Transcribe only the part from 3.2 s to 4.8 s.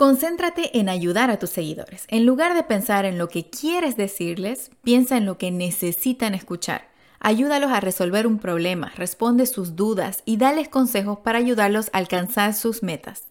que quieres decirles,